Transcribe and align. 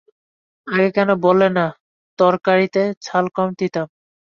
আগে 0.67 0.89
কেন 0.95 1.09
বললে 1.25 1.47
না, 1.57 1.65
তরকারিতে 2.19 2.81
ঝাল 3.05 3.25
কম 3.35 3.49
দিতাম? 3.59 3.87